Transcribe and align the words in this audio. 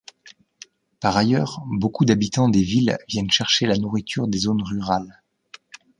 Par 0.99 1.15
ailleurs, 1.15 1.61
beaucoup 1.67 2.05
d'habitants 2.05 2.49
des 2.49 2.63
villes 2.63 2.97
viennent 3.07 3.29
chercher 3.29 3.67
la 3.67 3.77
nourriture 3.77 4.27
des 4.27 4.39
zones 4.39 4.63
rurales. 4.63 5.21